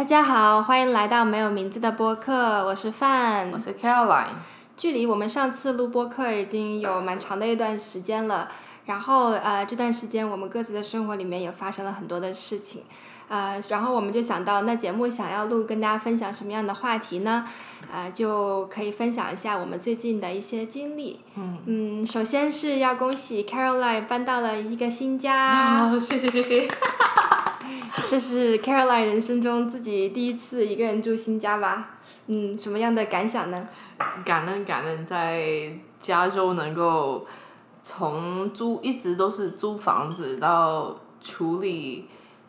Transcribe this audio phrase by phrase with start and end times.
[0.00, 3.58] 大家好，欢迎来到没有名字的播客，我是范我。
[3.58, 4.28] 是 Caroline。
[4.74, 8.48] 距离我们上次录播客已经有蛮长的一段时间了，
[8.86, 12.84] 然后呃这段时间我们各自的生活里面也发生了很多的事情，
[13.28, 17.46] 呃然后我们就想到那节目想要录跟大家分享什么样的话题呢？
[17.92, 21.20] 呃就可以分享一下我们最近的一些经历。
[21.66, 25.36] 嗯首先是要恭喜 Caroline 搬到了一个新家。
[25.36, 26.70] 啊，谢谢谢谢。
[28.08, 31.98] 这是 Caroline 人生中自己第一次一个人住新家吧？
[32.26, 33.68] 嗯，什么样的感想呢？
[34.24, 37.26] 感恩感恩，在加州能够
[37.82, 42.06] 从租一直都是租房子到处理，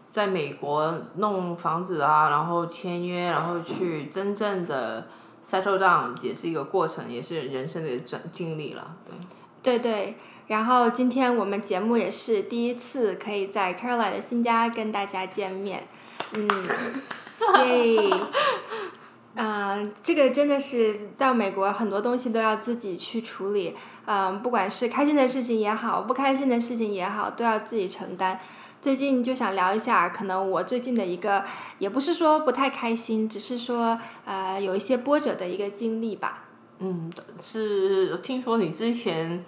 [0.09, 5.07] 在美国弄房子啊，然后签约，然后去真正的
[5.43, 8.95] settle down，也是一个过程，也是人生的经经历了。
[9.63, 10.17] 对，对对，
[10.47, 15.87] 然后今天我们节目也是第一次可以在 Caroline 的新家跟大家见面，
[16.33, 16.47] 嗯，
[17.65, 18.19] 耶，
[19.35, 28.39] 嗯、这个真的是到美国很多东西都要自己去处理，嗯、不管是开心的事情也好，不开心的事情也好，都要自己承担。
[28.81, 31.45] 最近就想聊一下，可能我最近的一个，
[31.79, 36.45] 也不是说不太开心，只是说呃有一些波折的一个经历吧。
[36.79, 39.45] 嗯，是听说你之前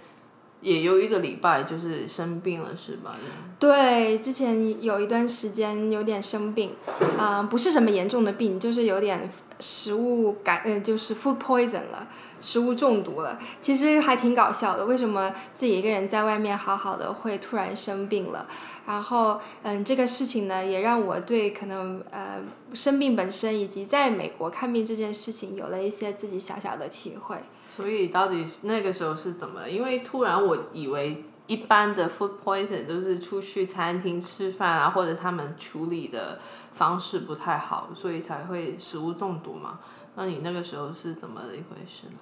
[0.64, 3.16] 也有一个礼拜就是生病了，是吧？
[3.59, 6.72] 对，之前有一段时间有点生病，
[7.20, 12.08] 嗯、不是什么严重的病，就是有点食物感，嗯、就是 food poison 了，
[12.39, 13.38] 食物中毒了。
[13.61, 18.48] 其实还挺搞笑的，为什么自己一个人在外面好好的会突然生病了？
[18.86, 22.42] 然后，嗯，这个事情呢，也让我对可能呃
[22.73, 27.38] 生病本身以及在美国看病这件事情有了一些自己小小的体会。
[27.76, 29.68] 所以到底那个时候是怎么？
[29.68, 36.40] 因为突然我以为一般的 food poison 都是出去餐厅吃饭啊，或者他们处理的
[36.74, 39.80] 方式不太好，所以才会食物中毒嘛。
[40.16, 42.14] 那你那个时候是怎么一回事呢？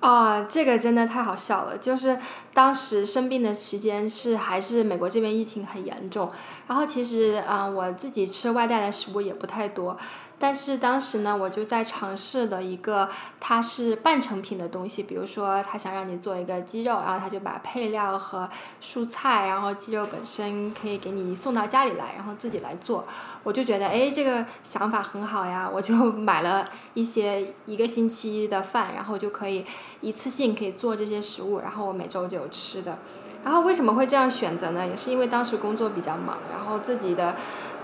[0.00, 1.78] 啊、这个真的太好笑了！
[1.78, 2.18] 就是
[2.52, 6.30] 当时生病的期间是还是美国这边疫情很严重，
[6.66, 9.96] 然后其实啊、我自己吃外带的食物也不太多，
[10.38, 13.08] 但是当时呢，我就在尝试了一个
[13.40, 18.48] 它是半成品的东西，比如说他想让你做一个鸡肉，然后他就把配料和
[18.82, 23.04] 蔬菜，然后鸡肉本身可以给你送到家里来，然后自己来做。
[23.42, 29.64] 我就觉得哎，这个想法很好呀，我就 买了一些一个星期的饭，然后就可以
[30.00, 32.98] 一次性可以做这些食物，然后我每周就有吃的。
[33.44, 34.84] 然后为什么会这样选择呢？
[34.84, 37.36] 也是因为当时工作比较忙，然后自己的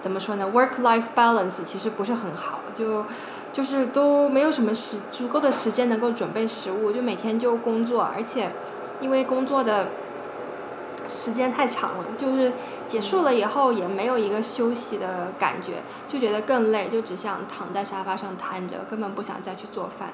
[0.03, 3.07] 怎么说呢，work-life balance 其实不是很好，就
[3.53, 8.51] 就是都没有什么时足够的时间能够准备食物，就每天就工作，而且
[9.01, 9.87] 因为工作的
[11.09, 12.53] 时间太长了，就是
[12.89, 20.13] 结束了以后也没有一个休息的感觉，就觉得更累，就只想躺在沙发上瘫着，根本不想再去做饭。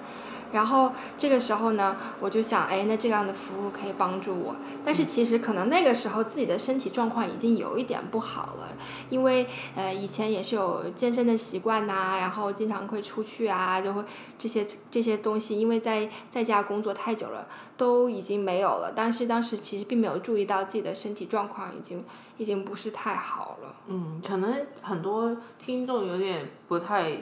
[0.53, 4.57] 然后这个时候呢，我就想，哎，那这样的服务可以帮助我。
[4.85, 8.69] 但是其实可能那个时候自己的身体状况已经有一点不好了，
[9.11, 14.03] 因为呃以前也是有健身的习惯呐、然后经常会出去啊，就会
[14.39, 18.93] 这些这些东西，因为在在家工作太久了，都已经没有了。
[18.95, 22.05] 但是当时其实并没有注意到自己的身体状况已经
[22.37, 23.75] 已经不是太好了。
[23.89, 27.13] 嗯，可能很多听众有点不太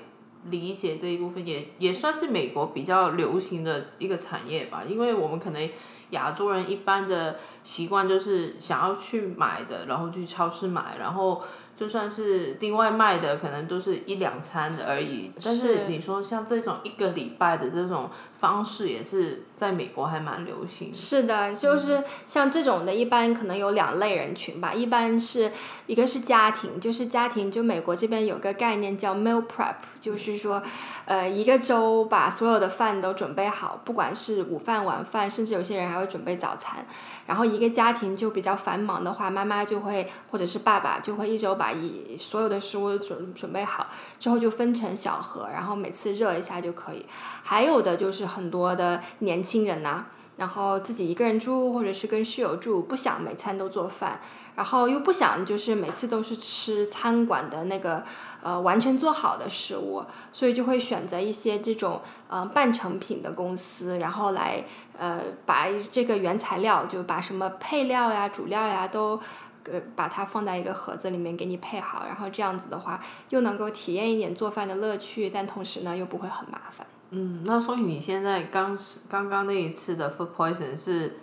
[0.51, 4.83] 理解这一部分，也也算是美国比较流行的一个产业吧。
[4.87, 5.71] 因为我们可能
[6.11, 11.43] 亚洲人一般的习惯就是想要去买的，然后去超市买，然后
[11.77, 15.33] 就算是订外卖的，可能都是一两餐的而已。
[15.45, 18.09] 但是是你说像这种一个礼拜的这种
[18.39, 20.95] 方式，也是在美国还蛮流行的。
[20.95, 24.75] 是的，就是像这种的，一般可能有两类人群吧。
[24.75, 25.51] 一般是
[25.87, 30.63] 一个是家庭，就是家庭，就美国这边有个概念叫 meal prep，就是说，
[31.07, 36.87] 呃，一个周把所有的饭都准备好，不管是午饭、晚饭，甚至有些人还会准备早餐。
[37.27, 43.89] 然后一个家庭就比较繁忙的话，妈妈就会或者是爸爸就会一周把一所有的食物准准备好，
[44.21, 47.05] 之后就分成小盒，然后每次热一下就可以。
[47.43, 50.07] 还有的就是很多的年轻人呐、
[50.37, 54.21] 然后自己一个人住，或者是跟室友住，不想每餐都做饭，
[54.55, 58.03] 然后又不想就是每次都是吃餐馆的那个
[58.43, 64.65] 呃完全做好的食物，所以就会选择一些这种呃半成品的公司，然后来
[64.97, 69.21] 呃把这个原材料就把什么配料呀、主料呀都。
[69.69, 73.01] 呃，把它放在一个盒子里面给你配好，然后这样子的话，
[73.31, 76.87] 又能够体验一点做饭的乐趣，但同时呢又不会很麻烦。
[77.11, 78.77] 嗯，那所以你现在刚
[79.09, 81.17] 刚刚那一次的 food poison 是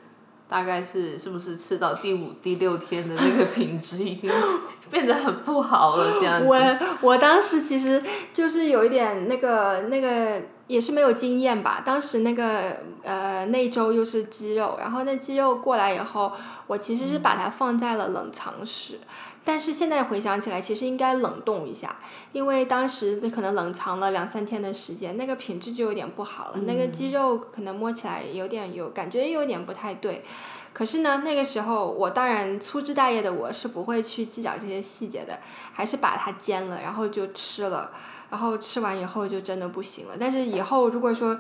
[0.48, 4.32] 大概是是不是吃到第五、第六天的那个品质已经
[4.92, 6.12] 变得很不好了？
[6.20, 6.48] 这样子。
[6.48, 6.58] 我
[7.02, 8.02] 我当时其实
[8.32, 11.82] 就是有一点那个那个也是没有经验吧。
[11.86, 16.32] 当时那个呃那周又是鸡肉，然后那鸡肉过来以后，
[16.68, 19.00] 我其实是把它放在了冷藏室。
[19.46, 21.98] 但是现在回想起来，其实应该冷冻一下，
[22.32, 26.60] 因为当时可能冷藏了两三天的时间，那个品质就有点不好了。
[26.60, 30.24] 那个鸡肉可能摸起来有点有感觉，有点不太对。
[30.72, 35.38] 可是呢，那个时候我当然粗枝大叶的我是不会去计较这些细节的，
[35.74, 37.92] 还是把它煎了，然后就吃了。
[38.34, 40.16] 然后吃完以后就真的不行了。
[40.20, 41.40] 但是以后如果说，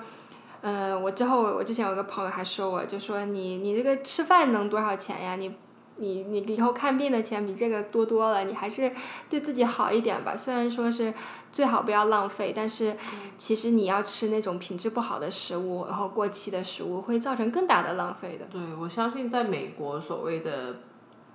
[0.61, 5.35] 嗯，我之后我之前有个朋友还说我，就说你你这个吃饭能多少钱呀？
[5.35, 5.55] 你。
[5.97, 8.91] 你你以后看病的钱比这个多多了，你还是
[9.29, 10.35] 对自己好一点吧。
[10.35, 11.13] 虽然说是
[11.51, 12.97] 最好不要浪费，但是
[13.37, 18.45] 其实你要吃那种品质不好的食物，然后过期的食物，会造成更大的浪费的。
[18.51, 20.77] 对，我相信在美国所谓的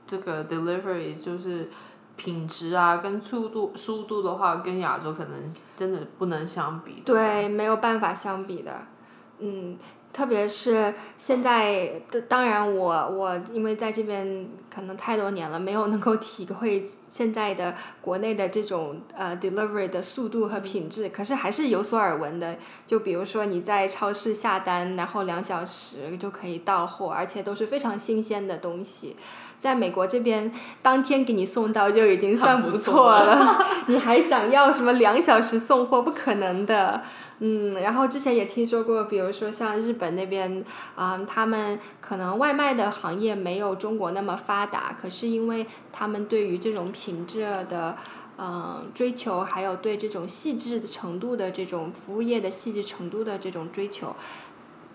[0.08, 1.70] 这个 delivery 就是
[2.18, 7.02] 品质啊，跟速度速度的话，跟亚洲可能真的不能相比。
[7.06, 8.86] 对，没有办法相比的，
[9.38, 9.78] 嗯。
[10.10, 22.56] 特别是现在，当然我我因为在这边可能太多年了，没有能够体会现在的国内的这种呃 delivery 的速度和品质，可是还是有所耳闻的。
[22.86, 29.14] 就比如说你在超市下单，然后两小时就可以到货，而且都是非常新鲜的东西。
[29.58, 36.02] 在美国这边，当天给你送到就已经算不错了， 你还想要什么两小时送货？
[36.02, 37.02] 不可能的。
[37.40, 40.64] 嗯，然后之前也听说过，比如说像日本那边，
[40.96, 47.96] 啊，他们可能外卖的行业没有中国那么发达，可是因为他们对于这种品质的，
[48.38, 54.16] 嗯，追求，还有对这种细致的程度的这种服务业的细致程度的这种追求。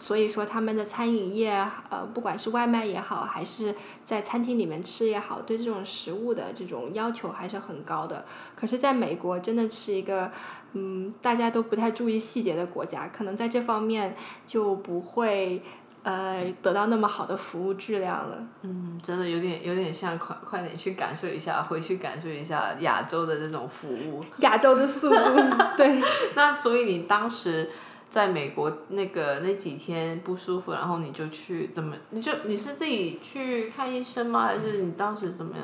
[0.04, 3.74] 所以说，他们的餐饮业，呃，不管是外卖也好，还是
[4.04, 8.26] 在餐厅里面吃也好，对这种食物的这种要求还是很高的。
[8.54, 10.30] 可是，在美国，真的是一个，
[10.74, 14.14] 嗯，大家都不太注意细节的国家，可能在这方面
[14.46, 15.64] 就不会，
[16.04, 18.38] 呃，得到那么好的服务质量了。
[18.64, 24.22] 嗯，真的有点有点像，快快点去感受一下，回去感受一下亚洲的这种服务。
[24.40, 25.16] 亚洲的速度，
[25.78, 26.02] 对。
[26.36, 27.70] 那所以你当时。
[28.14, 31.96] 在美国那个那几天不舒服，然后你就去怎么？
[32.12, 34.46] 你就你是自己去看医生吗？
[34.46, 35.56] 还是你当时怎么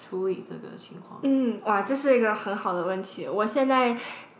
[0.00, 1.18] 处理这个情况？
[1.24, 3.26] 嗯，哇，这是一个很好的问题。
[3.26, 3.96] 我现在，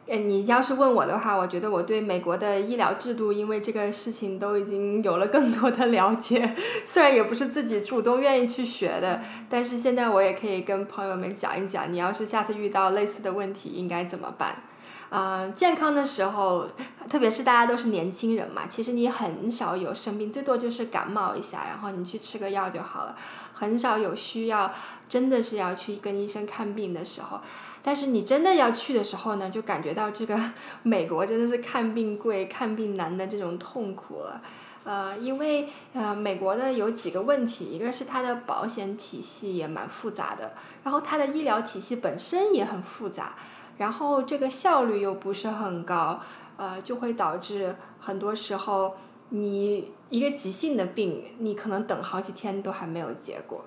[0.06, 6.55] 呃，你要是问我的话，我觉得我对美国的医疗制度，因为这个事情都已经有了更多的了解。
[6.87, 14.62] 虽然也不是自己主动愿意去学的，但是现在我也可以跟朋友们讲一讲，你要是下次遇到类似的问题，应该怎么办。
[15.10, 16.69] 嗯，健康的时候，
[17.08, 23.16] 特别是大家都是年轻人嘛，其实你很少有生病，最多就是感冒一下，然后你去吃个药就好了，
[23.55, 24.70] 很少有需要
[25.08, 27.40] 真的是要去跟医生看病的时候。
[27.82, 30.38] 但是你真的要去的时候呢，就感觉到这个
[30.82, 34.43] 美国真的是看病贵、看病难的这种痛苦了。
[34.84, 40.52] 呃，因为呃，美国的有几个问题，一个是它的保险体系也蛮复杂的，
[40.82, 43.34] 然后它的医疗体系本身也很复杂。
[43.78, 46.20] 然后这个效率又不是很高，
[46.56, 48.96] 呃，就会导致很多时候
[49.30, 53.64] 你一个急性的病，你可能等好几天都还没有结果。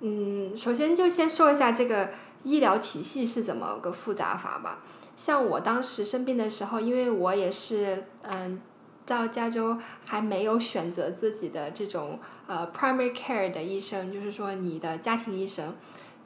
[0.00, 2.10] 嗯，首先就先说一下这个
[2.44, 4.78] 医疗体系是怎么个复杂法吧。
[5.16, 8.62] 像我当时生病的时候，因为我也是嗯，
[9.04, 15.74] 到加州还没有选择自己的这种呃 primary care 的医生，就是说你的家庭医生。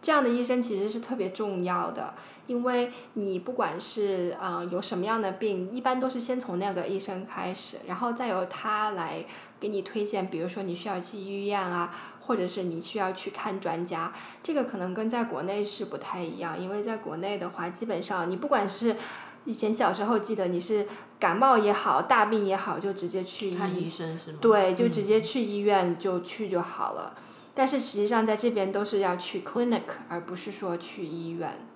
[0.03, 2.13] 这样的医生其实是特别重要的，
[2.49, 9.25] 因为你不管是呃有什么样的病，一般都是先从那个医生开始，然后再由他来
[9.61, 14.13] 给你推荐，比如说你需要去医院啊，或者是你需要去看专家。
[14.43, 18.97] 这个可能跟在国内是不太一样，因为在国内的话，基本上你不管是
[19.45, 20.85] 以前小时候记得你是
[21.21, 24.39] 感冒也好，大病也好，就直接去看医生是吗？
[24.41, 27.15] 对，就直接去医院就去就好了。
[27.55, 31.67] 但是实际上，在这边都是要去 clinic，而不是说去医院。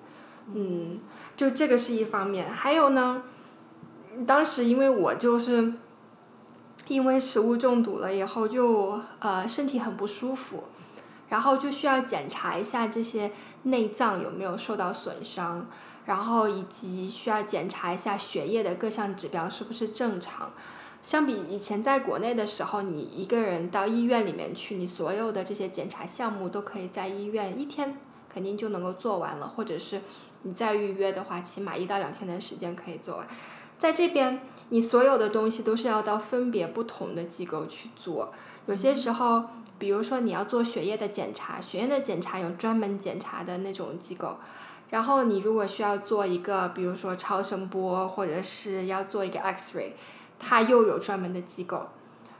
[0.54, 1.00] 嗯，
[1.36, 2.50] 就这个是一方面。
[2.50, 3.22] 还有呢，
[4.26, 5.74] 当时因为我就是
[6.86, 10.64] 因为食物中毒了以后，就呃身体很不舒服，
[11.28, 13.32] 然后就需要检查一下这些
[13.64, 15.66] 内脏有没有受到损伤，
[16.04, 20.52] 然后以及需要检查一下血液的各项指标是不是正常。
[21.06, 27.96] 相比以前在国内的时候，你一个人到医院里面去，你所有的这些检查项目都可以在医院一天
[28.28, 30.00] 肯定就能够做完了，或者是
[30.42, 33.28] 你再预约的话，起码一到两天的时间可以做完。
[33.78, 38.32] 在这边，你所有的东西都是要到分别不同的机构去做。
[38.66, 39.44] 有些时候，
[39.78, 44.38] 比如说你要做血液的检查，血液的检查有专门检查的那种机构。
[44.90, 49.92] 然后你如果需要做一个，比如说超声波，或者是要做一个 X-ray，
[50.38, 51.88] 它又有专门的机构。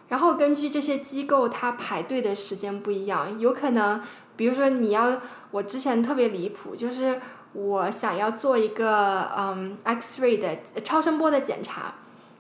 [0.09, 4.01] 然后根据这些机构，它排队的时间不一样，有可能，
[4.37, 7.21] 比如说你要，我之前特别离谱，就是
[7.55, 11.95] 我想要做一个嗯 X-ray 的超声波的检查，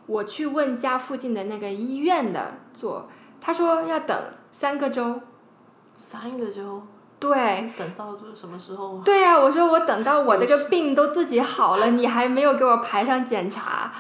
[0.06, 3.08] 我去问家附近的那个医院的做，
[3.40, 4.16] 他说要等
[4.52, 5.20] 三个周。
[5.96, 6.82] 三个周。
[7.18, 7.72] 对。
[7.76, 9.00] 等到什么时候？
[9.04, 13.92] 对呀，我说我等到我这个病都自己好了，你还没有给我排上检查。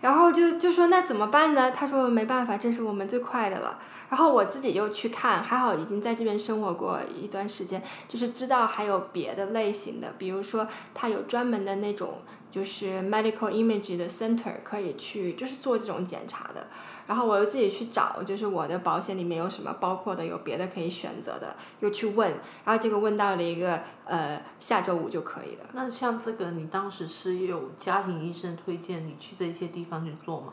[0.00, 1.70] 然后就就说那怎么办呢？
[1.70, 3.78] 他说没办法，这是我们最快的了。
[4.08, 16.68] 然后我自己又去看，还好已经在这边生活过一段时间，就是知道还有别的类型的，比如说他有专门的那种就是 medical image 的 center 可以去，就是做这种检查的。
[17.08, 22.30] 然后我又自己去找，就是我的保险里面有什么包括的，有别的可以选择的，又去问，
[22.64, 25.70] 然后结果问到了一个呃下周五就可以了。
[25.72, 30.52] 那像这个，你当时是有家庭医生推荐你去这些地方去做吗？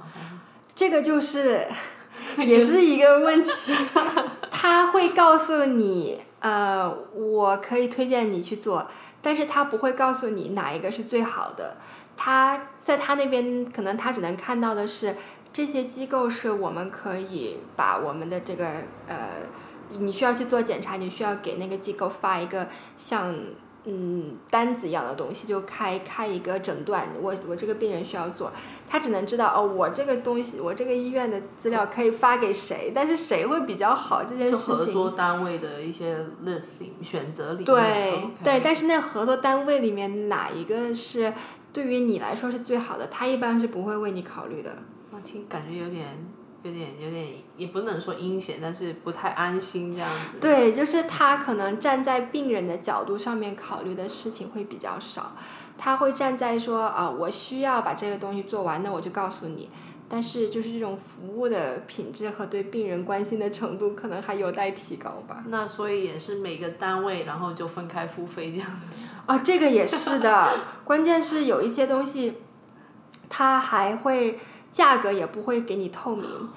[0.73, 1.67] 这个就是
[2.37, 3.73] 也是一个问题，
[4.49, 8.87] 他会告诉你呃我可以推荐你去做，
[9.25, 11.77] 但是他不会告诉你哪一个是最好的，
[12.15, 15.15] 他在他那边可能他只能看到的是。
[15.55, 19.29] 这些机构是我们可以把我们的这个呃，
[19.97, 22.67] 你需要去做检查，你需要给那个机构发一个
[22.97, 23.33] 像
[23.85, 27.09] 嗯单子一样的东西，就开开一个诊断。
[27.21, 28.51] 我我这个病人需要做，
[28.89, 34.75] 他只能知道哦，我这个东西，我这个医院的资料可以发给谁，但是谁会比较好这件事情。
[34.75, 37.65] 合作单位的一些 listing 选择里面。
[37.65, 41.33] 对对，但是那合作单位里面哪一个是
[41.71, 44.71] 对于你来说是最好的，他一般是不会为你考虑的。
[45.11, 46.05] 我听感觉有点、
[46.65, 50.39] 有点、有点，也不能说阴险，但是不太安心这样子。
[50.41, 55.33] 对，就是他可能站在病人的角度上面考虑的事情会比较少，
[55.77, 59.69] 他会站在说啊，我需要把这个东西做完，那我就告诉你。
[60.07, 65.43] 但是就是这种服务的品质和对病人关心的程度，可能还有待提高吧。
[65.47, 68.97] 那所以也是每个单位，然后就分开付费这样子。
[69.25, 70.47] 啊，这个也是的，
[70.83, 72.35] 关键是有一些东西，
[73.35, 74.39] 他还会。
[74.75, 76.49] 价格也不会给你透明，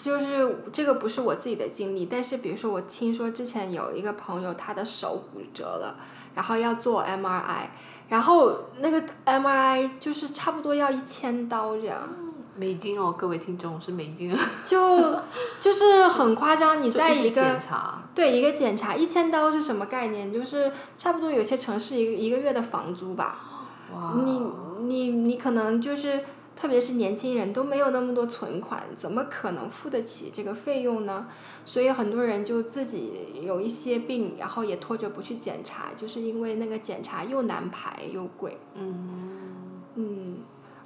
[0.00, 5.96] 就是这个不是我自己的经历，但是比如说我听说之前有一个朋友他的手骨折了，
[6.34, 7.66] 然后要做 MRI，
[8.08, 12.08] 然后那个 MRI 就是差不多要一千刀这样。
[12.56, 14.34] 美金哦，各位听众是美金。
[14.64, 15.20] 就
[15.60, 17.58] 就是很夸张，你在一个
[18.14, 20.32] 对一个检查一千刀是什么概念？
[20.32, 23.38] 就是差不多有些城市一个一个月的房租吧。
[23.94, 24.14] 哇。
[24.24, 24.40] 你
[24.82, 26.20] 你你可能就是。
[26.54, 31.26] 特别是年轻人都没有那么多存款，怎么可能付得起这个费用呢？
[31.64, 38.58] 所以很多人就自己有一些病，然后也拖着不去检查，就是因为那个检查又难排又贵。
[38.74, 39.72] 嗯。
[39.96, 40.36] 嗯。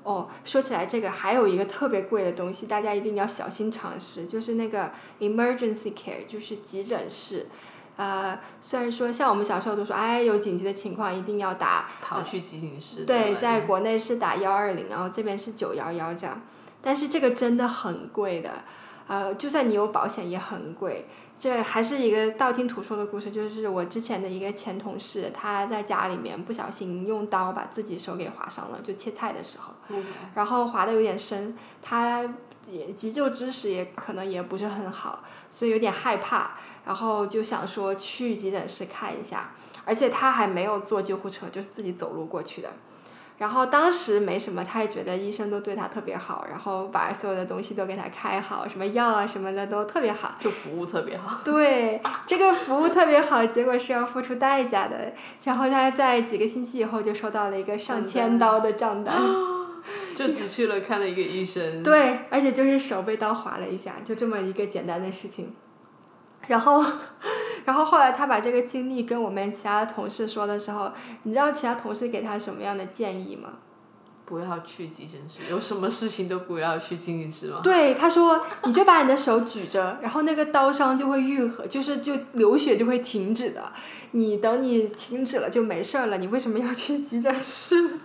[0.02, 7.48] 哦，说起来这个还有一个特别贵的东西，大家一定要小心尝试，就是那个 emergency care，就是急诊室。
[7.96, 13.04] 呃，虽然说像我们小时候都说，哎，有紧急的情况一定要打，跑去急诊室。
[13.06, 16.42] 对，在国内是打幺二零，然后这边是九幺幺这样，
[16.82, 18.50] 但是这个真的很贵的，
[19.06, 21.06] 呃，就算你有保险也很贵。
[21.38, 29.72] 这还是一个道听途说的故事，就是我之前的一个前同事，他在家里面不小心用刀把自己手给划伤了，就切菜的时候，
[30.34, 32.28] 然后划的有点深，他。
[32.68, 36.52] 也急救知识也可能也不是很好，所以有点害怕，
[36.84, 39.52] 然后就想说去急诊室看一下，
[39.84, 42.70] 而且他还没有坐救护车，就是自己走路过去的。
[43.38, 50.36] 然后当时没什么，他也觉得医生都对他特别好，然后把所有的东西都给他开好，什么药啊什么的都特别好。
[50.40, 51.42] 就服务特别好。
[51.44, 55.12] 对，这个服务特别好，结果是要付出代价的。
[55.44, 59.20] 然后他在几个星期以后就收到了一个上千刀的账单。
[60.16, 61.82] 就只去了看了一个医生。
[61.82, 65.54] 对，而且就是手被刀划了一下，就这么一个简单的事情。
[66.46, 66.84] 然后，
[67.66, 70.92] 然后后来他把这个经历跟我们其他同事说的时候，
[71.24, 73.54] 你知道其他同事给他什么样的建议吗？
[74.24, 77.60] 不要去急诊室，有什么事情都不要去急诊室吗？
[77.62, 83.72] 对，他说你就把你的手举着，然后那个刀伤就会愈合，就是就流血就会停止的。
[84.12, 87.98] 你等你停止了就没事儿了，你为什么要去急诊室？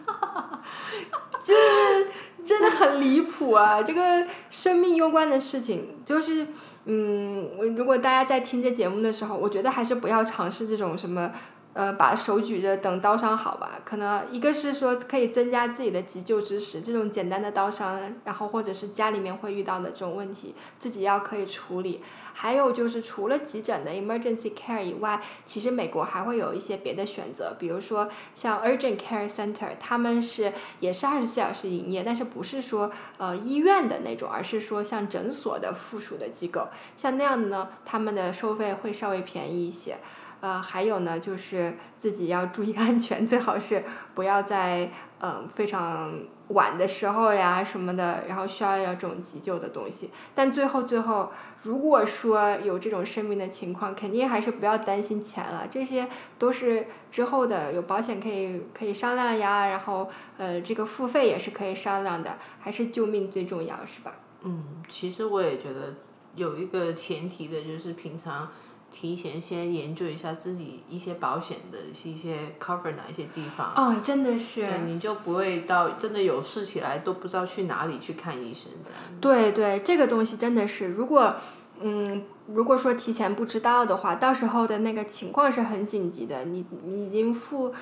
[1.52, 2.08] 就是
[2.46, 3.82] 真的很离谱啊！
[3.84, 6.48] 这个生命攸关的事情，就是
[6.86, 11.32] 嗯，如果大家在听这节目的时候，我觉得还是不要尝试这种什么
[11.74, 13.80] 呃，把手举着等刀伤好吧？
[13.86, 22.02] 可能一个是说可以增加自己的急救知识，这种简单的刀伤，然后或者是家里面会遇到的这种问题，自己要可以处理。
[22.34, 30.52] 还有就是除了急诊的 emergency care 以外，其实美国还会有一些别的选择，比如说像 urgent care center，他们是
[30.82, 39.98] 也是二十四小时营业，但是不是说呃医院的那种，而是说像诊所的附属的机构，像那样的呢，他们的收费会稍微便宜一些。
[40.42, 43.84] 呃，还有呢，就是自己要注意安全， 最好是
[44.16, 50.10] 不要在嗯非常晚的时候呀什么的，然后需要要这种急救的东西。
[50.34, 51.32] 但最后最后，
[51.62, 56.08] 如果说有这种生命的情况，肯定还是不要担心钱了，这些
[56.40, 64.16] 都是之后的有保险可以可以商量呀，然后呃这个付费也是可以商量的，还是救命最重要，是吧？
[64.42, 65.98] 嗯，其实我也觉得
[66.34, 68.50] 有一个前提的就是平常。
[68.92, 78.92] 提前先研究一下自己一些保险的一些 cover 哪一些地方，哦，真的是，你就不会到真的有事起来都不知道去哪里去看医生的。
[79.22, 81.36] 对对，这个东西真的是，如果
[81.80, 87.74] 嗯，如果说提前不知道的话，到时候的那个情况是很紧急的，你你已经付。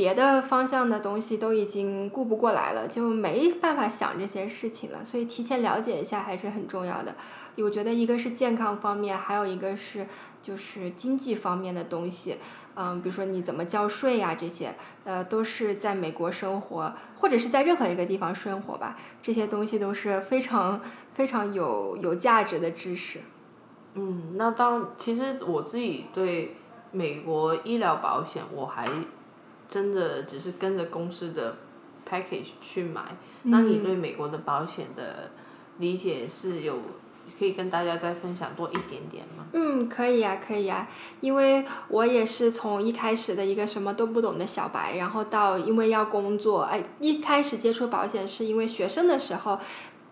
[0.00, 5.04] 别的方向的东西都已经顾不过来了，就没办法想这些事情了。
[5.04, 7.14] 所以提前了解一下还是很重要的。
[7.58, 10.06] 我觉得一个是健康方面，还有一个是
[10.40, 12.36] 就是经济方面的东西。
[12.76, 20.80] 嗯，比如说你怎么交税呀，这些呃都是在美国生活或者是在任何一个地方生活吧，这些东西都是非常
[21.12, 23.20] 非常有有价值的知识。
[23.92, 26.56] 嗯，那当其实我自己对
[26.90, 28.86] 美国医疗保险我还。
[29.70, 31.56] 真的只是跟着公司的
[32.06, 35.30] package 去买，那你对美国的保险的
[35.78, 36.76] 理解是有
[37.38, 39.46] 可以跟大家再分享多一点点吗？
[39.52, 40.88] 嗯，可以呀，可以呀，
[41.20, 49.58] 因为我也是从一开始的一个什么都不懂的小白，然后到因为要工作，哎，一开始接触保险是因为学生的时候。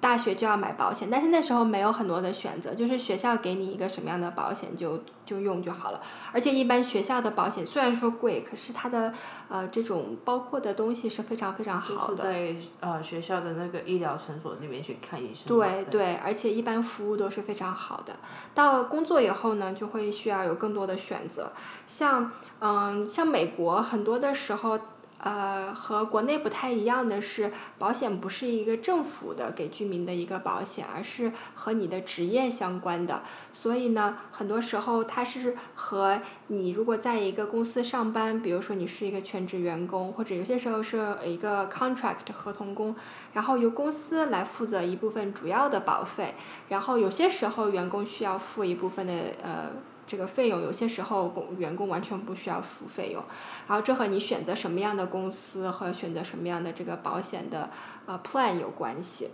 [0.00, 6.00] 大学就要买保险，但是那时候没有很多的选择，就是学校给你一个什么样的保险就就用就好了。
[6.32, 9.12] 而且一般学校的保险虽然说贵，可是它的
[9.48, 12.24] 呃这种包括的东西是非常非常好的。
[12.24, 15.48] 在呃学校的那个医疗诊所那边去看医生。
[15.48, 18.14] 对对，而且一般服务都是非常好的。
[18.54, 21.50] 到工作以后呢，就会需要有更多的选择，
[21.86, 22.30] 像
[22.60, 24.78] 嗯像美国很多的时候。
[25.20, 33.22] 呃，和国内不太一样的是，保险不是一个政府的给居民的一个保险，而是和你的职业相关的。
[33.52, 42.94] 所以呢，很多时候它是和你如果在一个公司上班，比如说你是一个全职员工，或者有些时候是一个 contract 合同工，
[43.32, 46.36] 然后由公司来负责一部分主要的保费，
[46.68, 49.70] 然后有些时候员工需要付一部分的呃。
[50.08, 53.22] 这个费用有些时候工员工完全不需要付费用，
[53.68, 57.68] 然后这和你选择什么样的公司和选择什么样的这个保险的
[58.06, 59.30] 呃 plan 有关系。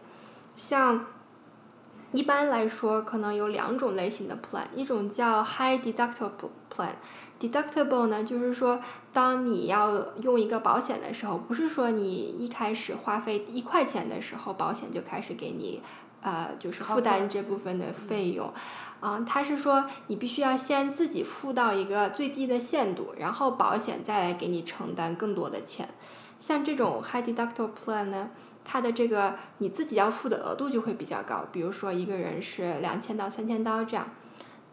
[0.57, 1.07] 像
[2.13, 6.95] 一般来说，可能有两种类型的 plan，一种叫 high deductible plan。
[7.41, 8.81] deductible 呢，就是说
[9.13, 15.83] 当你要用一个保险的时候，不是说你一开始花费一块钱的时候，保险就开始给你
[16.25, 18.53] 呃就是负担这部分的费用。
[19.01, 25.89] 嗯，他是说你必须要先自己付到一个最低的限度，然后保险再来给你承担更多的钱。
[26.39, 28.31] 像这种 high deductible plan 呢，
[28.65, 34.09] 它的这个你自己要付的额度就会比较高，比如说一个人是两千到三千刀这样。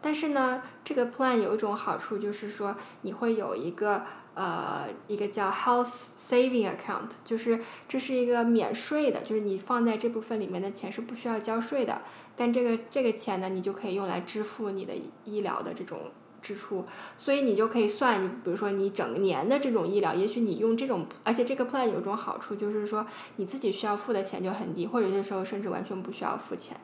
[0.02, 4.02] 但是呢，这个 plan 有一种好处就是说你会有一个。
[4.34, 12.00] 呃，一个叫 Health Saving Account，就是这是一个免税的，就是你放在这部分里面的钱是不需要交税的，
[12.34, 16.10] 但这个这个钱呢，你就可以用来支付你的医疗的这种
[16.40, 16.86] 支出，
[17.18, 26.74] 所以你就可以算，比如说你整年的这种医疗，也许你用这种，而且这个 plan 有一种好处就是说你自己需要付的钱就很低，或者有些时候甚至完全不需要付钱。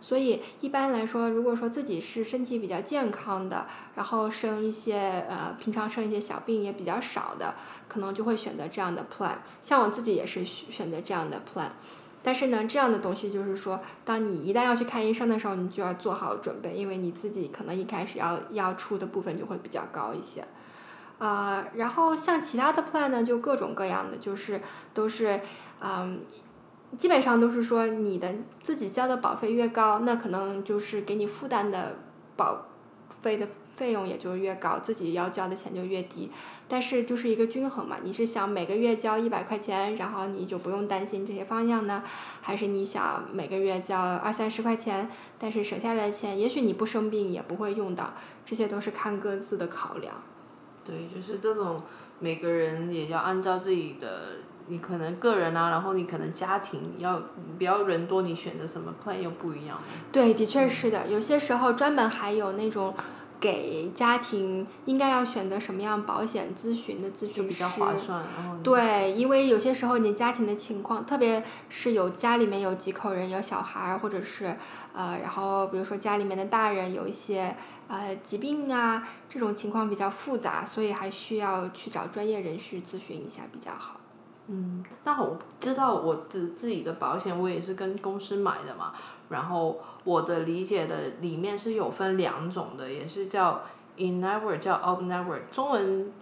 [0.00, 7.54] 所以一般来说，如果说自己是身体比较健康的，然后生一些呃平常生一些小病也比较少的，
[7.86, 9.34] 可能就会选择这样的 plan。
[9.60, 11.70] 像我自己也是选择这样的 plan。
[12.22, 20.44] 但是呢，这样的东西就是说，当你一旦要去看医生的时候，你就要做好准备，因为你自己可能一开始要要出的部分就会比较高一些。
[21.18, 24.60] 啊，然后像其他的 plan 呢，就各种各样的，就是
[24.94, 25.40] 都是
[25.80, 26.20] 嗯。
[26.96, 31.96] 基本上都是说，你的自己交的保费越高，那可能就是给你负担的
[32.36, 32.66] 保
[33.22, 36.30] 费的费用也就越高，自己要交的钱就越低。
[36.68, 42.02] 但是就是一个均衡嘛，你是想每个月交一百块钱，然后你就不用担心这些方向呢，
[42.40, 50.14] 还是你想每个月交二三十块钱，但是省下来的钱，也许你不生病也不会用到，这些都是看各自的考量。
[50.84, 51.82] 对，就是这种
[52.18, 54.36] 每个人也要按照自己的，
[54.70, 57.20] 你可能个人啊，然后你可能家庭要
[57.58, 59.78] 比较人多，你选择什么 plan 又不一样。
[60.10, 62.94] 对，的确是的，有些时候专门还有那种。
[63.40, 67.42] 给家庭应该要选择什么样保险咨询的咨询师？
[67.44, 68.22] 比较划算。
[68.62, 74.54] 对，因为有些时候你家庭的情况，特别是有家里面有几口人，有小孩儿，或者是
[74.92, 77.56] 呃，然后比如说家里面的大人有一些
[77.88, 83.99] 呃疾病啊，这种情况比较复杂，所以还需要去找专业人士咨询一下比较好。
[84.52, 88.92] 嗯，那我知道我自自己的保险，我也是跟公司买的嘛。
[89.28, 93.62] 然后我的理解的里面是有分两种的，也是叫
[93.96, 95.42] in network，叫 out network。
[95.52, 96.12] 中文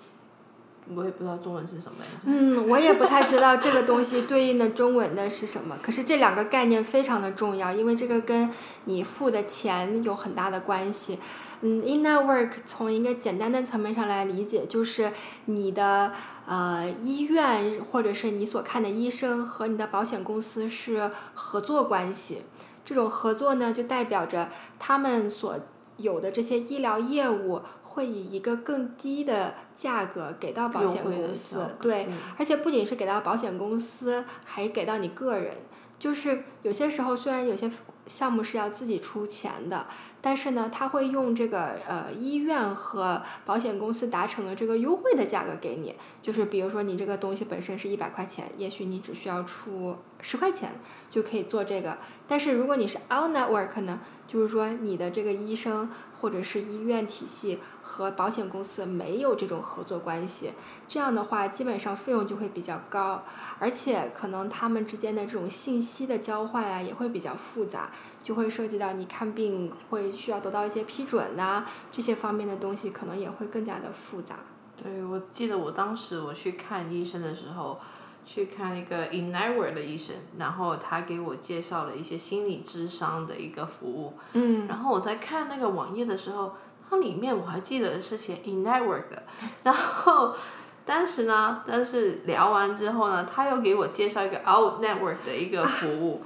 [0.94, 2.10] 我也不知道中文是什么呀。
[2.24, 5.78] 嗯，我也不太知道这个东西对应的中文的是什么。
[5.82, 8.50] 可是这两个概念非常的重要，因为这个跟
[8.84, 11.18] 你付的钱有很大的关系。
[11.60, 15.12] 嗯，in network 从一个简单的层面上来理解，就是
[15.46, 16.12] 你的
[16.46, 22.42] 呃医院或者是你所看的医生和你的保险公司是合作关系。
[22.84, 24.48] 这种合作呢，就代表着
[24.78, 25.58] 他们所
[25.98, 35.54] 有的这些医疗业务会以一个更低的价格给到保险公司，对，而且不仅是给到保险公司，还给到你个人。
[35.98, 37.68] 就是有些时候，虽然有些
[38.08, 39.86] 项目是要自己出钱的，
[40.20, 45.94] 但是呢，他会用这个呃医院和保险公司达成了这个优惠的价格给你。
[46.20, 50.72] 就是比如说你这个东西本身是一百块钱，也许你只需要出十块钱
[51.10, 51.98] 就可以做这个。
[52.26, 54.00] 但是如果你是 out network 呢？
[54.26, 55.90] 就是说，你的这个医生
[56.20, 60.52] 或者是医院体系和保险公司没有这种合作关系，
[60.86, 63.24] 这样的话，基本上费用就会比较高，
[63.58, 67.90] 而且可能他们之间的这种信息的交换啊，也会比较复杂，
[68.22, 74.36] 就会涉及到你看病会需要得到一些批准呐，这些方面的东西可能也会更加的复杂。
[74.82, 77.78] 对，我记得我当时我去看医生的时候。
[78.26, 84.12] 去看一个 in network 的医生，然后他给我介绍了一些心理智商的一个服务。
[84.34, 84.66] 嗯。
[84.66, 86.52] 然后我在看那个网页的时候，
[86.90, 89.22] 它里面我还记得是写 in network 的。
[89.64, 90.36] 然后
[90.84, 96.22] 当时呢，但是聊完之后呢，他又给我介绍一个 out network 的一个服务。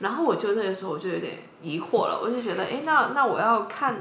[0.00, 3.96] 然后我就那个时候我就有点疑惑了，我就觉得，哎，那那我要看。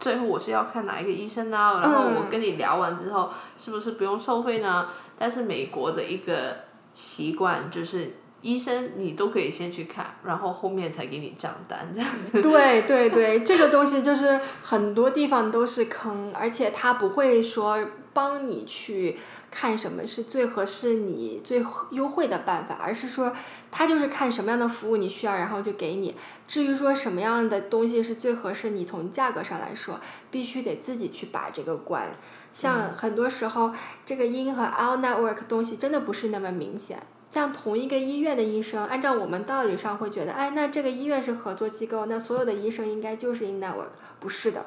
[0.00, 1.80] 最后我是要看哪一个医生呢？
[1.82, 4.86] 然后我跟你聊完之后，是不是不用收费呢？
[5.18, 6.54] 但是美国的一个
[6.94, 12.40] 习惯就是，医生你都可以先去看，然后后面才给你账单这样子。
[12.40, 17.76] 对对对，这个东西就是很多地方都是坑，而且他不会说。
[18.12, 19.16] 帮你去
[19.50, 23.32] 看什么是最合适你最优惠的办法，而是说
[23.70, 26.14] 他就是看什么样的服务你需要，然后就给你。
[26.46, 32.10] 至于说什么样的东西是最合适你，从价格上来说，必须得自己去把这个关。
[32.52, 33.72] 像很多时候，
[34.06, 37.02] 这个 in 和 out network 东西真的不是那么明显。
[37.30, 44.64] 像同一个医院的医生，按照我们道理上会觉得，哎，那这个医院是合作机构，那所有的医生应该就是 in network，不是的。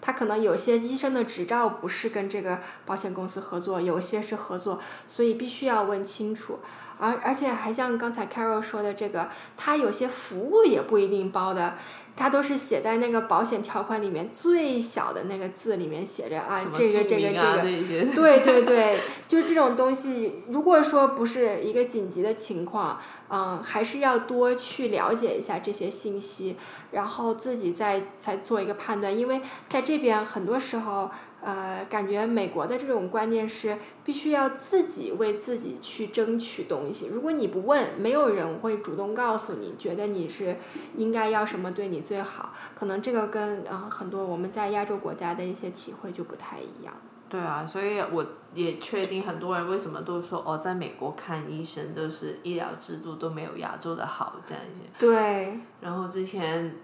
[0.00, 6.58] 他可能有些医生的执照不是跟这个保险公司合作，有些是合作，所以必须要问清楚。
[6.98, 11.74] 而而且还像刚才 Carol 说的这个，他有些服务也不一定包的。
[12.20, 26.56] 它都是写在那个保险条款里面最小的那个字里面写着啊，这个这个这个，对对对，就这种东西，如果说不是一个紧急的情况，嗯，还是要多去了解一下这些信息，
[26.90, 31.10] 然后自己再再做一个判断，因为在这边很多时候。
[31.42, 37.06] 呃，感觉美国的这种观念是必须要自己为自己去争取东西。
[37.06, 40.56] 如果你不问，没有人会主动告诉你，觉得你是
[40.96, 42.52] 应该要什么对你最好。
[42.74, 46.92] 可能这个跟呃很多我们在亚洲国家的一些体会就不太一样。
[47.28, 54.90] 对啊，所以我也确定很多人为什么都说哦，在美国看医生都是医疗制度都没有亚洲的好这样一些。
[54.98, 55.58] 对。
[55.80, 56.76] 然后之前。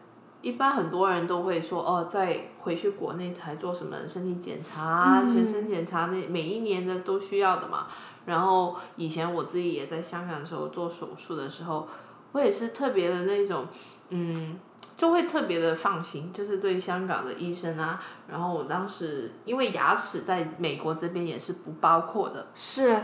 [0.47, 7.89] 一般很多人都会说哦，在回去国内才做什么身体检查、全身检查，那每一年的都需要的嘛。
[8.27, 11.89] 然后以前我自己也在香港的时候做手术的时候，
[12.31, 13.67] 我也是特别的那种，
[14.11, 14.57] 嗯，
[14.97, 18.01] 就会特别的放心，就是对香港的医生啊。
[18.29, 22.97] 然后我当时因为牙齿在美国这边也是不包括的，是，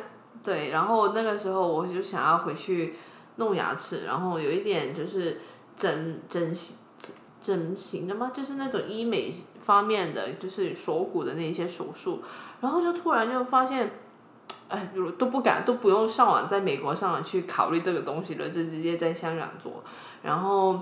[0.44, 0.70] 对。
[0.70, 2.94] 然后那个时候我就想要回去
[3.34, 5.40] 弄牙齿，然后有一点就是
[5.74, 6.76] 整整形。
[7.42, 8.30] 整形的吗？
[8.32, 9.28] 就是那种医美
[9.60, 12.22] 方面的，就是锁骨的那些手术，
[12.60, 13.90] 然后就突然就发现，
[14.68, 19.82] 哎，都不敢，都不用上网，在美国上网去考虑这个东西了，就直接在香港做。
[20.22, 20.80] 然后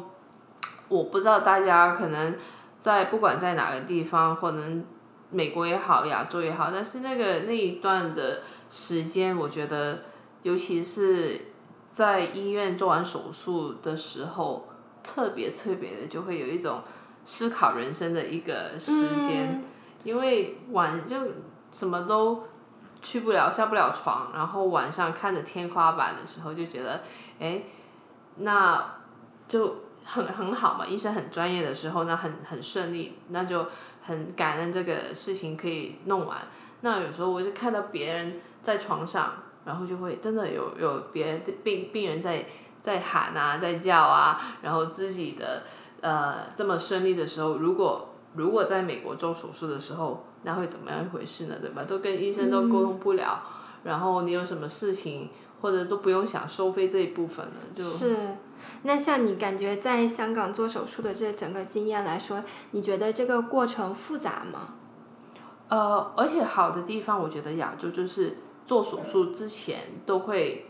[0.88, 2.36] 我不知道大家可能
[2.78, 4.84] 在不管在哪个地方，或能
[5.30, 10.00] 美国也好，亚洲也好，但是那个那一段的时间，我觉得，
[10.42, 11.40] 尤其是
[11.90, 14.68] 在医院做完手术的时候，
[15.02, 16.82] 特别特别的就会有一种
[17.24, 19.62] 思考人生的一个时间，
[20.04, 21.16] 因为晚就
[21.70, 22.44] 什么都
[23.02, 27.02] 去不了，下不了床，然后晚上看着天花板的时候，就觉得，
[27.38, 27.62] 哎，
[28.36, 28.96] 那
[29.48, 33.66] 就很很好嘛，医生很专业的时候，那很很顺利，那就。
[34.02, 36.38] 很感恩这个事情可以弄完。
[36.80, 39.34] 那有时候我就看到别人在床上，
[39.66, 42.42] 然后就会真的有有别的病病人在
[42.80, 45.62] 在喊啊，在叫啊，然后自己的
[46.00, 51.56] 呃这么顺利的时候，如果如果在美国做手术的时候，那会怎么样一回事呢？
[51.60, 51.84] 对吧？
[51.84, 53.42] 都跟医生都沟通不了，
[53.84, 58.16] 然后你有什么事情或者都不用想收费这一部分了，就是。
[58.82, 64.74] 那像你感觉在香港做手术的这整个经验来说，你觉得这个过程复杂吗？
[65.68, 70.69] 呃，而且好的地方，我觉得亚洲就是做手术之前都会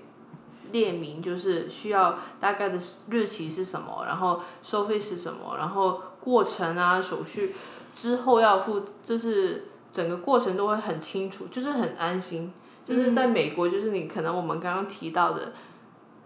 [0.72, 2.78] 列明，就是需要大概的
[3.10, 7.54] 日期是什么，然后收费是什么，然后过程啊手续
[7.92, 12.52] 之后要付，就是整个过程都会很清楚，就是很安心。
[12.86, 15.52] 就是在美国，就是你可能我们刚刚提到的，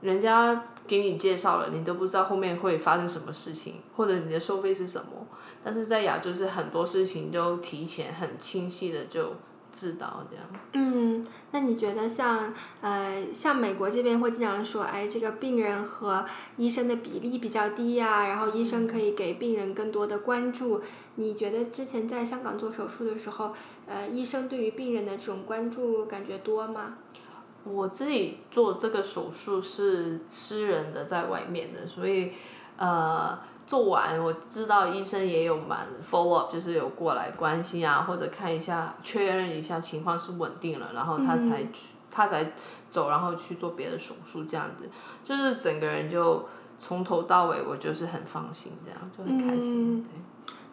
[0.01, 0.65] 人家。
[0.87, 5.27] 给你介绍了，你都不知道后面会发生什么事情，或者你的收费是什么。
[5.65, 9.33] 但是在亚洲是很多事情都提前很清晰的就
[9.75, 10.47] 知道这样。
[10.75, 16.25] 嗯，那你觉得像呃像美国这边会经常说，哎，这个病人和
[16.57, 20.81] 医生的比例比较低呀，然后医生可以给病人更多的关注。
[21.17, 23.53] 你觉得之前在香港做手术的时候，
[23.87, 26.99] 呃，医生对于病人的这种关注感觉多吗？
[27.65, 32.31] 我自己做这个手术是私人的，在外面的，所以，
[32.77, 42.53] 呃，做完我知道医生也有蛮 follow up，就是有过来关心啊，或者看一下确认一下情况是稳定了，然后他才去，他才
[42.91, 44.89] 走，然后去做别的手术，这样子，
[45.25, 46.47] 就是整个人就
[46.79, 50.11] 从头到尾我就是很放心，这样就很开心，对。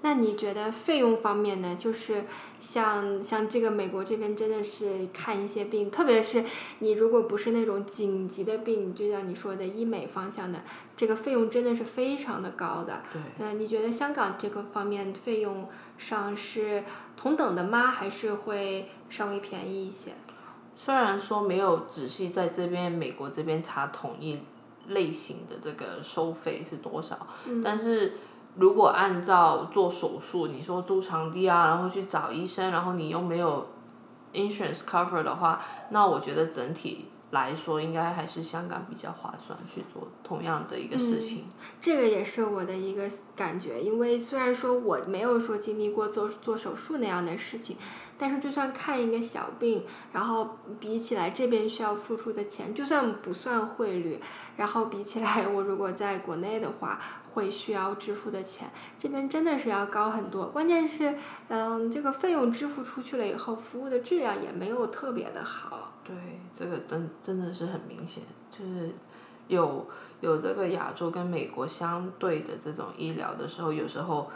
[0.03, 1.75] 那你觉得费用方面呢？
[1.75, 2.23] 就是
[2.59, 6.43] 像像这个美国这边真的是看一些病，特别是
[6.79, 10.63] 你如果不是那种紧急的病，就像你说的医美方向的，
[10.97, 13.03] 这个费用真的是非常的高的。
[13.13, 13.21] 对。
[13.37, 16.83] 嗯，你觉得香港这个方面费用上是
[17.15, 17.87] 同等的吗？
[17.91, 20.13] 还是会稍微便宜一些？
[20.75, 24.39] 虽然说没有仔细在这边美国这边查统一
[24.87, 27.27] 类型的这个收费是多少，
[27.63, 28.13] 但是。
[28.55, 33.67] 如果按照做手术，你说租场地啊，然后去找医生，然后你又没有
[34.33, 41.45] insurance cover 的话，那我觉得整体来说应该还是香港比较划算去做同样的一个事情。
[41.79, 47.75] 这个也是我的一个感觉，因为虽然说我没有说经历过做做手术那样的事情。
[48.23, 54.19] 但是就算看一个小病，然后比起来这边需要付出的钱，就算不算汇率，
[54.57, 56.99] 然后比起来 我如果在国内的话，
[57.33, 60.45] 会需要支付的钱，这边真的是要高很多。
[60.45, 61.15] 关键是，
[61.47, 65.90] 嗯，这个费用支付出去了以后，服务的质量也没有特别的好。
[66.03, 66.15] 对，
[66.53, 68.93] 这个真真的是很明显，就是
[69.47, 69.87] 有
[70.19, 74.29] 有这个亚洲跟美国相对的这种医疗的时候，有时候。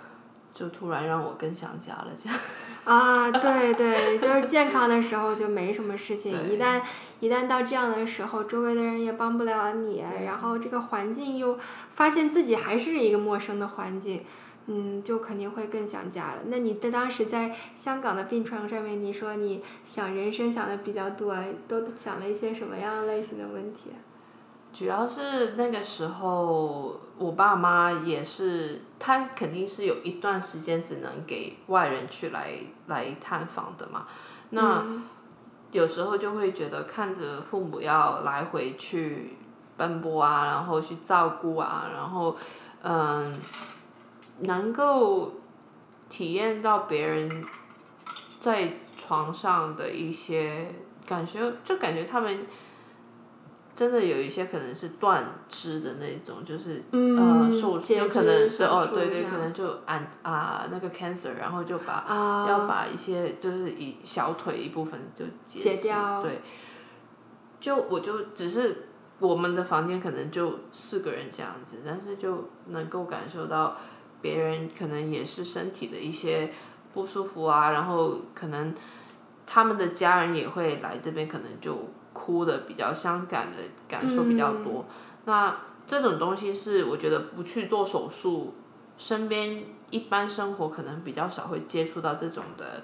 [0.56, 2.40] 就突然让我更想家了，这样。
[2.86, 6.82] 啊，对对，就是健康的时候就没什么事情，一旦
[7.20, 11.60] 一旦到这样的时候，周围的人也帮不了你，然后这个环境又
[11.92, 14.24] 发现自己还是一个陌生的环境，
[14.68, 16.40] 嗯，就肯定会更想家了。
[16.48, 21.36] 那你在当时在香港的病床上面，你说你想人生想的比较多，
[21.68, 23.92] 都想了一些什么样类型的问题？
[24.74, 34.06] 主要是那个时候，我爸妈也是，他肯定是有一段时间只能给外人去来来探访的嘛。
[34.50, 34.84] 那
[35.72, 39.38] 有时候就会觉得看着父母要来回去
[39.78, 42.36] 奔波啊，然后去照顾啊，然后
[42.82, 43.40] 嗯，
[44.40, 45.34] 能够
[46.10, 47.44] 体验到别人
[48.40, 50.74] 在床上的一些
[51.06, 52.46] 感觉，就感觉他们。
[53.76, 62.06] 真的有一些可能是断肢的那种，就是呃受有可能是哦对对，可能就按啊那个 cancer，然后就把
[62.48, 66.42] 要把一些就是以小腿一部分就截掉，对，
[67.60, 68.88] 就我就只是
[69.20, 73.76] 我们的房间可能就四个人这样子，但是就能够感受到
[74.26, 76.50] 别人可能也是身体的一些
[76.96, 78.74] 不舒服啊，然后可能
[79.46, 81.78] 他们的家人也会来这边，可能就。
[82.18, 83.58] 哭的比较伤感的
[83.90, 84.86] 感受比较多，
[85.26, 85.54] 那
[85.86, 88.54] 这种东西是我觉得不去做手术，
[88.98, 92.84] 身边一般生活可能比较少会接触到这种的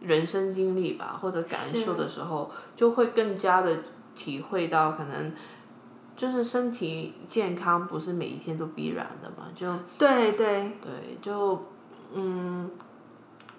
[0.00, 3.78] 人生经历吧，或者感受的时候，就会更加的
[4.14, 5.32] 体会到可能。
[6.16, 11.62] 就是身体健康不是每一天都必然的嘛，就对对对，就
[12.14, 12.70] 嗯，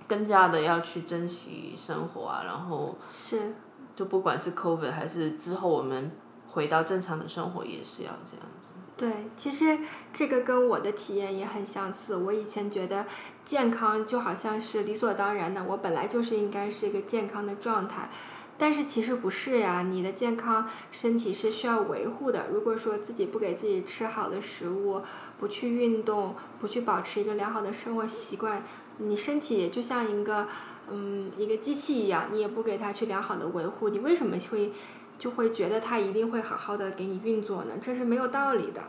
[0.08, 3.54] 更加的要去珍惜生活啊，然后是。
[3.96, 6.12] 就不管是 COVID 还是之后我们
[6.48, 8.70] 回到正常的生活，也是要这样子。
[8.96, 9.80] 对，其实
[10.14, 12.16] 这个跟我的体验也很相似。
[12.16, 13.06] 我以前觉得
[13.44, 18.10] 健康就好像是理所当然的，我本来就是应该是一个健康的状态。
[18.58, 22.48] 但是其实不是呀，你的健康身体是需要维护的。
[22.52, 25.02] 如果说自己不给自己吃好的食物，
[25.40, 28.64] 不去运动，不去保持一个良好的生活习惯，
[28.98, 30.48] 你身体就像一个
[30.90, 34.72] 嗯一个机器一样，你也不给它去良好的维护，你为什么会
[35.20, 37.74] 就会觉得它一定会好好的给你运作呢？
[37.80, 38.82] 这是没有道理的。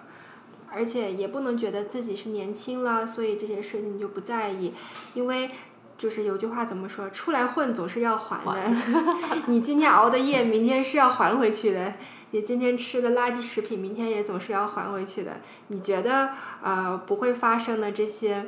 [0.70, 4.74] 而且也不能觉得自己是年轻了，所以这些事情就不在意，
[5.14, 5.50] 因为
[5.98, 8.76] 就是有句话怎么说，出来混总是要还的。
[9.48, 11.92] 你今天熬的夜，明天是要还回去的。
[12.30, 15.40] 你今天吃的垃圾食品，明天也总是要还回去的。
[15.66, 16.30] 你觉得
[16.62, 18.46] 呃不会发生的这些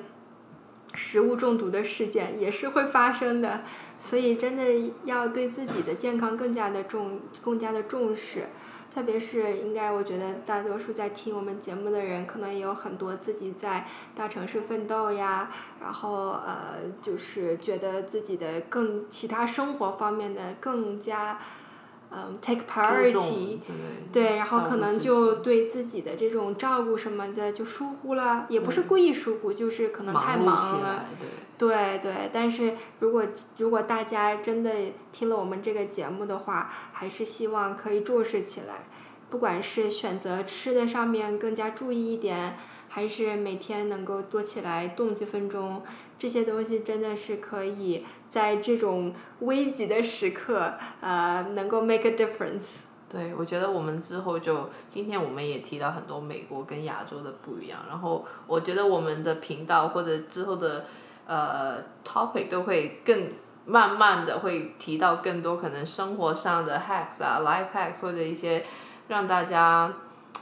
[0.94, 3.62] 食物中毒的事件，也是会发生的。
[3.98, 8.48] 所以真的要对自己的健康更加的重，更加的重视。
[8.92, 15.48] 特别是应该，我觉得大多数在听我们节目的人，可能也有很多自己在大城市奋斗呀，
[15.80, 21.38] 然后呃，就是觉得自己的更其他生活方面的更加
[22.12, 23.58] 嗯 take priority，
[24.12, 30.78] 对，然后可能就对自己的这种照顾什么的就疏忽了，也不是故意疏忽，就是可能太忙了。
[30.78, 31.28] 起来，对。
[31.60, 33.26] 对对，但是如果
[33.58, 34.72] 如果大家真的
[35.12, 38.86] 听了我们这个节目的话，还是希望可以重视起来，
[39.28, 42.56] 不管是选择吃的上面更加注意一点，
[42.88, 45.82] 还是每天能够多起来动几分钟，
[46.20, 52.82] 这些东西真的是可以在这种危急的时刻，呃，能够 make a difference。
[53.08, 60.84] 对，我觉得我们之后就今天我们也提到很多美国跟亚洲的不一样，然后我觉得我们的频道或者之后的
[61.26, 63.32] 呃 topic 都会更
[63.64, 68.62] 慢慢的会提到更多可能生活上的 hacks 啊，life hacks 或者一些
[69.08, 69.94] 让大家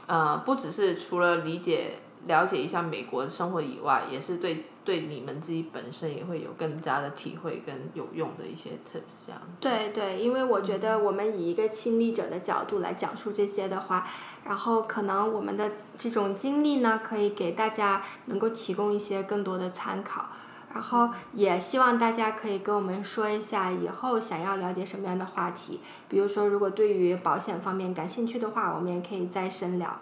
[0.07, 1.93] 呃不只是除了理解
[2.27, 9.61] 了解一下美国的生活以外，也是对对你们自己本身也会有更加的体会跟有用的一些 tips 这样子。
[9.61, 14.07] 对对，因为我觉得我们以一个亲历者的角度来讲述这些的话，
[14.45, 20.25] 然后可能我们的这种经历呢，可以给大家能够提供一些更多的参考。
[20.73, 30.01] 然后也希望大家可以跟我们说一下以后想要了解什么样的话题，比如说如果对于保险方面感兴趣的话，我们也可以再深聊。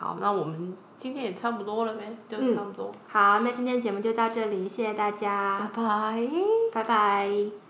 [0.00, 2.90] 好，那我们今天也差不多了呗，就嗯差不多。
[3.06, 6.28] 好，那今天节目就到这里，谢谢大家，拜拜。
[6.72, 7.69] 拜拜。